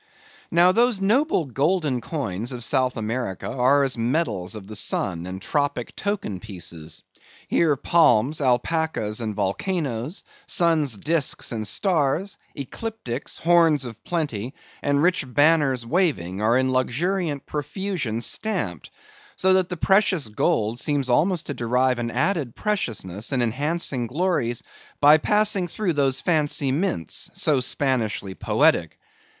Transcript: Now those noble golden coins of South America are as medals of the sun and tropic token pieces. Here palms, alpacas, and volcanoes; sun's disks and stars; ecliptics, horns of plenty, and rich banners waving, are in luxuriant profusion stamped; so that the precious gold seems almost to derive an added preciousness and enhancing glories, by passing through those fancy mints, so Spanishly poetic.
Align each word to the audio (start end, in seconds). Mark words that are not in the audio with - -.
Now 0.49 0.71
those 0.71 0.99
noble 0.99 1.45
golden 1.45 2.01
coins 2.01 2.51
of 2.53 2.63
South 2.63 2.97
America 2.97 3.47
are 3.47 3.83
as 3.83 3.99
medals 3.99 4.55
of 4.55 4.65
the 4.65 4.75
sun 4.75 5.27
and 5.27 5.39
tropic 5.39 5.95
token 5.95 6.39
pieces. 6.39 7.03
Here 7.47 7.75
palms, 7.75 8.41
alpacas, 8.41 9.21
and 9.21 9.35
volcanoes; 9.35 10.23
sun's 10.47 10.97
disks 10.97 11.51
and 11.51 11.67
stars; 11.67 12.39
ecliptics, 12.57 13.37
horns 13.41 13.85
of 13.85 14.03
plenty, 14.03 14.55
and 14.81 15.03
rich 15.03 15.23
banners 15.31 15.85
waving, 15.85 16.41
are 16.41 16.57
in 16.57 16.71
luxuriant 16.71 17.45
profusion 17.45 18.21
stamped; 18.21 18.89
so 19.35 19.53
that 19.53 19.69
the 19.69 19.77
precious 19.77 20.29
gold 20.29 20.79
seems 20.79 21.11
almost 21.11 21.45
to 21.45 21.53
derive 21.53 21.99
an 21.99 22.09
added 22.09 22.55
preciousness 22.55 23.31
and 23.31 23.43
enhancing 23.43 24.07
glories, 24.07 24.63
by 24.99 25.19
passing 25.19 25.67
through 25.67 25.93
those 25.93 26.21
fancy 26.21 26.71
mints, 26.71 27.29
so 27.35 27.59
Spanishly 27.59 28.33
poetic. 28.33 28.97